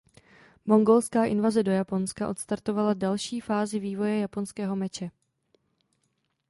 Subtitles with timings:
[0.65, 5.11] Mongolská invaze do Japonska odstartovala další fázi vývoje japonského meče.